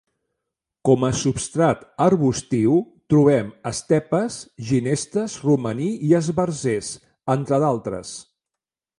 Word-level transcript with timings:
Com 0.87 1.03
a 1.07 1.09
substrat 1.17 1.81
arbustiu 2.05 2.79
trobem 3.13 3.51
estepes, 3.71 4.37
ginestes, 4.69 5.35
romaní 5.49 5.89
i 6.09 6.17
esbarzers, 6.21 6.89
entre 7.35 7.61
d'altres. 7.65 8.15